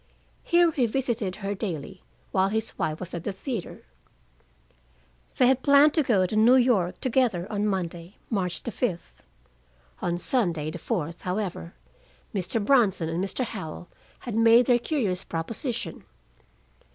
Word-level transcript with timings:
Here 0.41 0.71
he 0.71 0.81
had 0.81 0.91
visited 0.91 1.35
her 1.35 1.53
daily, 1.53 2.01
while 2.31 2.47
his 2.49 2.75
wife 2.75 2.99
was 2.99 3.13
at 3.13 3.23
the 3.23 3.31
theater. 3.31 3.85
They 5.37 5.45
had 5.45 5.61
planned 5.61 5.93
to 5.93 6.01
go 6.01 6.25
to 6.25 6.35
New 6.35 6.55
York 6.55 6.99
together 6.99 7.45
on 7.51 7.67
Monday, 7.67 8.17
March 8.27 8.63
the 8.63 8.71
fifth. 8.71 9.21
On 10.01 10.17
Sunday, 10.17 10.71
the 10.71 10.79
fourth, 10.79 11.21
however, 11.21 11.75
Mr. 12.33 12.59
Bronson 12.65 13.09
and 13.09 13.23
Mr. 13.23 13.45
Howell 13.45 13.89
had 14.21 14.33
made 14.33 14.65
their 14.65 14.79
curious 14.79 15.23
proposition. 15.23 16.03